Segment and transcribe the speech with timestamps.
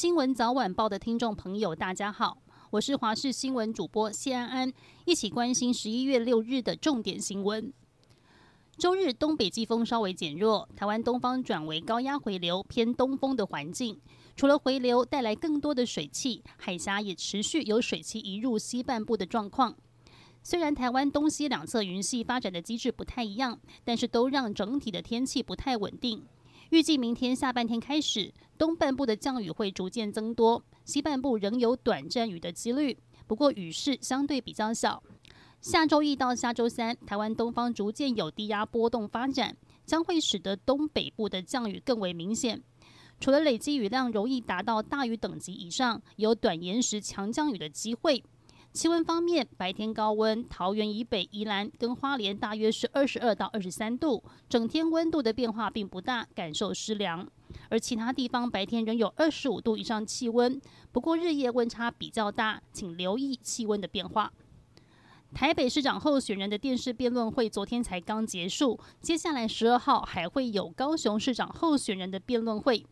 [0.00, 2.38] 新闻早晚报的听众朋友，大家好，
[2.70, 4.72] 我是华视新闻主播谢安安，
[5.04, 7.70] 一起关心十一月六日的重点新闻。
[8.78, 14.00] 周日东北季风稍微减弱，台湾东方转为高压回流偏东风的环境，
[14.34, 19.76] 除了回流带来更多的水汽，海峡也持续有水汽移入西半部的状况。
[20.42, 26.24] 虽然台湾东西两侧云系发展的机制不太一样，但是都让整体的天气不太稳定。
[26.70, 32.96] 预计明天下半天开始，东半部的降雨会逐渐增多，西半部仍有短暂雨的几率，
[33.26, 35.02] 不过雨势相对比较小。
[35.60, 42.62] 下周一到下周三，台湾东方逐渐有低压波动发展，将会使得东北部的降雨更为明显。
[43.18, 48.22] 除了累积雨量容易达到大雨等级以上，有短延时强降雨的机会。
[48.72, 57.26] 气温方面，白天高温，桃园以北、宜兰跟花莲大约是二十二到二十三度，整天温度的变化并不大，感受湿凉。
[57.68, 60.60] 而其他地方白天仍有二十五度以上气温，
[60.92, 64.32] 不过日夜温差比较大，请留意气温的变化。
[65.34, 72.86] 台北市长候选人的电视辩论会昨天才刚结束，接下来十二号还会有高雄市长候选人的辩论会。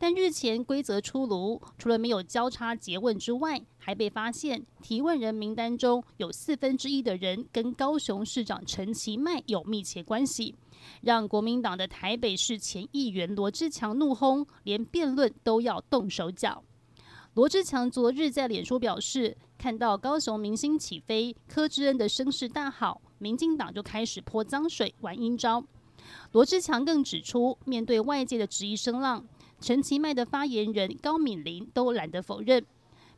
[0.00, 10.54] 但日前规则出炉，除了没有交叉詰问之外，还被发现提问人名单中有四分之一的人跟高雄市长陈其迈有密切关系，
[11.02, 16.62] 让国民党的台北市前议员罗志强怒轰，连辩论都要动手脚。
[17.34, 25.64] 罗志强昨日在脸书表示，看到高雄明星起飞，柯志恩的声势大好，民进党就开始泼脏水、玩阴招。
[26.32, 29.26] 罗志强更指出，面对外界的质疑声浪。
[29.60, 32.64] 陈其迈的发言人高敏玲都懒得否认，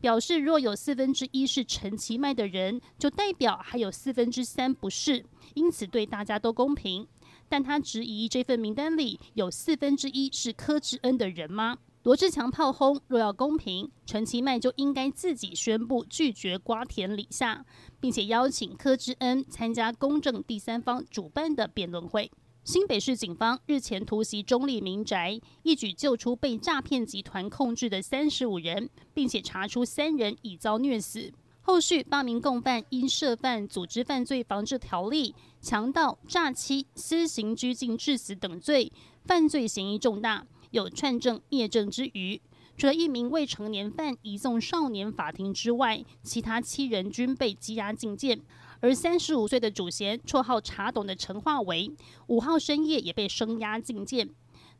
[0.00, 7.06] 表示若有四分之一是陈其迈的人，就代表还有四分之三不是，因此对大家都公平。
[7.48, 11.78] 但他质疑这份名单里有四分之一是柯志恩的人吗？
[12.02, 17.64] 罗志强炮轰，若要公平，陈其迈就应该自己宣布拒绝瓜田李下，
[17.98, 22.30] 并且邀请柯志恩参加公正第三方主办的辩论会。
[22.66, 31.32] 新北市警方日前突袭中立民宅，一举救出被诈骗集团控制的三十五人，并且查出三人已遭虐死。
[31.60, 38.90] 后续八名共犯因涉犯组织犯罪防治条例、强盗、诈欺、私刑拘禁致死等罪，
[39.24, 42.42] 犯罪嫌疑重大，有串证灭证之虞。
[42.76, 48.40] 除了一名未成年犯移送少年法庭之外，其他七人均被羁押禁见。
[48.80, 51.90] 而三十五岁的主嫌，绰号“茶董”的陈化为，
[52.26, 54.30] 五号深夜也被声押禁见。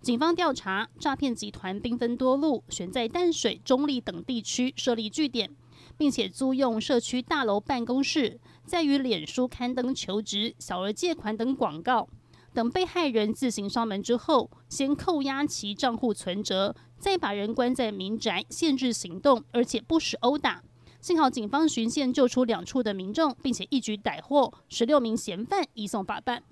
[0.00, 5.50] 警方调查，诈骗集团兵分多路，选在淡水、中坜等地区设立据点，
[5.96, 12.08] 并且租用社区大楼办公室，在于脸书刊登求职、小额借款等广告。
[12.52, 20.62] 等被害人自行上门之后，先扣押其账户存折，再把人关在民宅，限制行动，而且不时殴打。
[21.06, 26.42] 幸好警方巡线救出两处的民众，并且一举逮获十六名嫌犯，移送法办。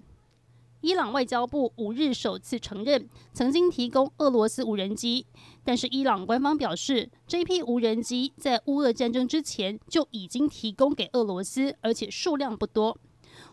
[0.81, 5.27] 伊朗外交部五日首次承认曾经提供俄罗斯无人机，
[5.65, 12.97] 但是伊朗官方表示，这批无人机在乌俄战争之前就已经提供给俄罗斯，而且数量不多。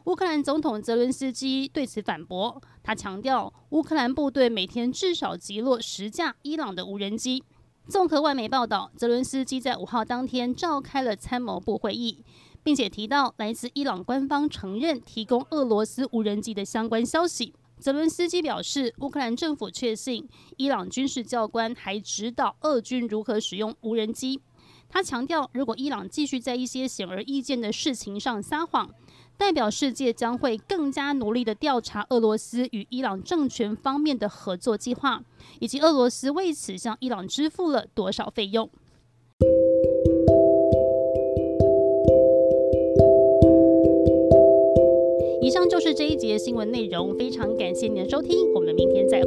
[0.03, 7.43] 乌克兰总统泽伦斯基对此反驳，他强调乌克兰部队每天至少击落十架伊朗的无人机。
[7.87, 12.23] 综合外媒报道，泽伦斯基在五号当天召开了参谋部会议，
[12.63, 17.53] 并且提到来自伊朗官方承认提供俄罗斯无人机的相关消息。
[17.79, 24.39] 泽伦斯基表示，乌克兰政府确信伊朗军事教官还指导俄军如何使用无人机。
[24.87, 28.89] 他强调，如果伊朗继续在一些显而易见的事情上撒谎，
[29.41, 35.23] 代表世界将会更加努力的调查俄罗斯与伊朗政权方面的合作计划，
[35.59, 38.69] 以及俄罗斯为此向伊朗支付了多少费用。
[45.41, 49.20] 以上就是这一节新闻内容，非常感谢您的收听，我们明天再。